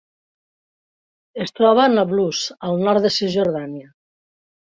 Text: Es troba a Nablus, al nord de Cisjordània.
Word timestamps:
Es 1.43 1.53
troba 1.59 1.83
a 1.83 1.91
Nablus, 1.97 2.41
al 2.69 2.81
nord 2.87 3.07
de 3.09 3.13
Cisjordània. 3.19 3.93